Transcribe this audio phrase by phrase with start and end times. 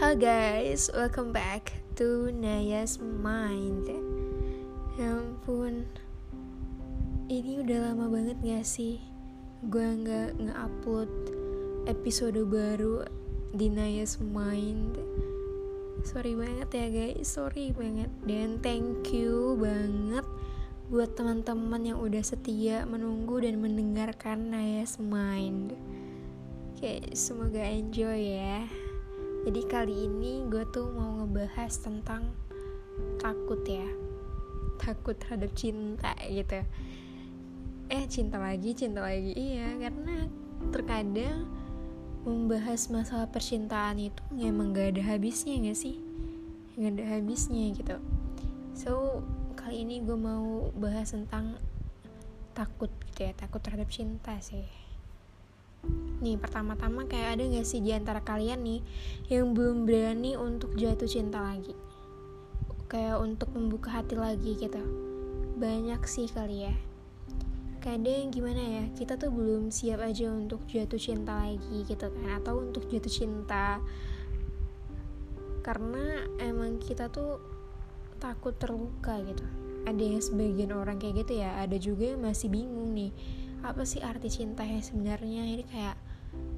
[0.00, 3.84] Halo guys, welcome back to Naya's Mind.
[4.96, 5.84] Ya ampun
[7.28, 8.96] Ini udah lama banget gak sih
[9.68, 11.12] Gue gak nge-upload
[11.84, 13.04] episode baru
[13.52, 14.96] di Naya's Mind?
[16.00, 18.08] Sorry banget ya guys, sorry banget.
[18.24, 20.24] Dan thank you banget
[20.88, 25.76] buat teman-teman yang udah setia menunggu dan mendengarkan Naya's Mind.
[26.72, 28.64] Oke, semoga enjoy ya
[29.40, 32.28] jadi kali ini gue tuh mau ngebahas tentang
[33.16, 33.88] takut ya.
[34.76, 36.60] Takut terhadap cinta gitu.
[37.88, 39.32] Eh cinta lagi, cinta lagi.
[39.32, 40.28] Iya karena
[40.68, 41.48] terkadang
[42.20, 45.96] membahas masalah percintaan itu emang gak ada habisnya gak sih?
[46.76, 47.96] Gak ada habisnya gitu.
[48.76, 49.24] So
[49.56, 51.56] kali ini gue mau bahas tentang
[52.52, 54.89] takut gitu ya Takut terhadap cinta sih
[56.20, 58.80] Nih pertama-tama kayak ada gak sih di antara kalian nih
[59.32, 61.72] yang belum berani untuk jatuh cinta lagi?
[62.92, 64.82] Kayak untuk membuka hati lagi gitu.
[65.56, 66.74] Banyak sih kali ya.
[67.80, 72.60] Kadang gimana ya, kita tuh belum siap aja untuk jatuh cinta lagi gitu kan Atau
[72.60, 73.80] untuk jatuh cinta
[75.64, 77.40] Karena emang kita tuh
[78.20, 79.48] takut terluka gitu
[79.88, 83.16] Ada yang sebagian orang kayak gitu ya Ada juga yang masih bingung nih
[83.70, 85.46] Apa sih arti cinta yang sebenarnya?
[85.46, 85.94] Ini kayak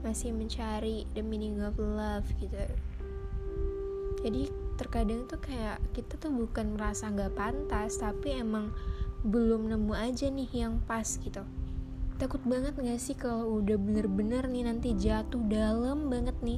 [0.00, 2.56] masih mencari the meaning of love gitu.
[4.24, 4.48] Jadi
[4.80, 8.72] terkadang tuh kayak kita tuh bukan merasa nggak pantas tapi emang
[9.20, 11.44] belum nemu aja nih yang pas gitu.
[12.16, 16.56] Takut banget gak sih kalau udah bener-bener nih nanti jatuh dalam banget nih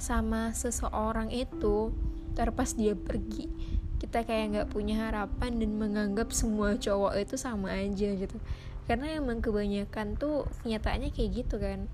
[0.00, 1.92] sama seseorang itu
[2.32, 3.52] terpas dia pergi
[4.00, 8.36] kita kayak nggak punya harapan dan menganggap semua cowok itu sama aja gitu
[8.84, 11.88] karena emang kebanyakan tuh kenyataannya kayak gitu kan.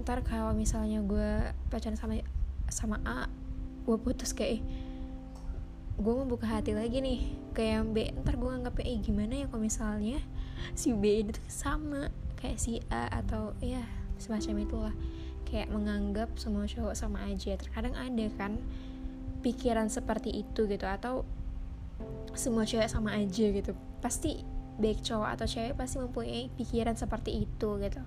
[0.00, 2.20] Ntar kalau misalnya gue pacaran sama
[2.72, 3.28] sama A
[3.84, 4.64] gue putus kayak
[5.94, 7.20] gue mau buka hati lagi nih.
[7.52, 10.18] Kayak yang B ntar gue anggap eh gimana ya kalau misalnya
[10.72, 12.08] si B itu sama
[12.40, 13.84] kayak si A atau ya
[14.16, 14.94] semacam itulah.
[15.44, 17.54] Kayak menganggap semua cowok sama aja.
[17.60, 18.56] Terkadang ada kan
[19.44, 21.28] pikiran seperti itu gitu atau
[22.32, 23.76] semua cewek sama aja gitu.
[24.00, 28.02] Pasti baik cowok atau cewek pasti mempunyai pikiran seperti itu gitu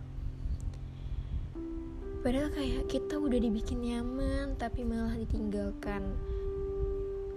[2.27, 6.11] Padahal kayak kita udah dibikin nyaman tapi malah ditinggalkan.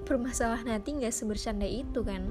[0.02, 2.26] Permasalahan hati gak sebercanda itu kan?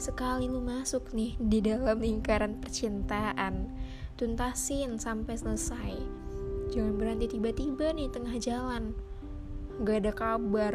[0.00, 3.70] Sekali lu masuk nih di dalam lingkaran percintaan,
[4.18, 5.94] tuntasin sampai selesai.
[6.74, 8.90] Jangan berhenti tiba-tiba nih tengah jalan.
[9.86, 10.74] Gak ada kabar.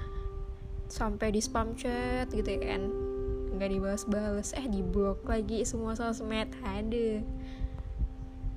[0.90, 3.09] Sampai di spam chat gitu ya kan.
[3.56, 6.50] Gak dibalas-balas, eh di blok lagi semua sosmed.
[6.62, 7.24] Aduh.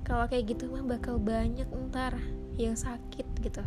[0.04, 2.14] Kalau kayak gitu mah bakal banyak ntar
[2.60, 3.64] yang sakit gitu.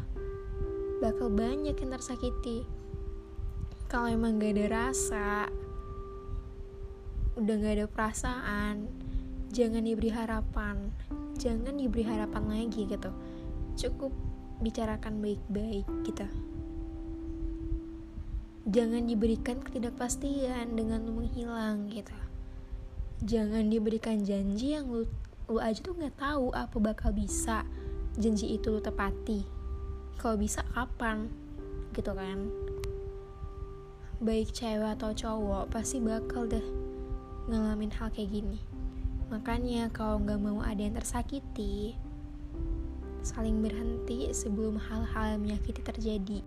[1.03, 2.63] Bakal banyak yang tersakiti.
[3.89, 5.27] Kalau emang gak ada rasa
[7.37, 8.89] udah gak ada perasaan
[9.51, 10.93] jangan diberi harapan.
[11.37, 13.11] Jangan diberi harapan lagi gitu.
[13.77, 14.09] Cukup
[14.61, 16.25] bicarakan baik-baik gitu
[18.67, 22.11] jangan diberikan ketidakpastian dengan menghilang gitu.
[23.23, 25.07] Jangan diberikan janji yang lu
[25.47, 27.63] lu aja tuh nggak tahu apa bakal bisa
[28.19, 29.47] janji itu lu tepati.
[30.19, 31.31] Kalau bisa kapan?
[31.95, 32.51] Gitu kan.
[34.19, 36.63] Baik cewek atau cowok pasti bakal deh
[37.47, 38.59] ngalamin hal kayak gini.
[39.31, 41.95] Makanya kalau nggak mau ada yang tersakiti
[43.23, 46.39] saling berhenti sebelum hal-hal menyakiti terjadi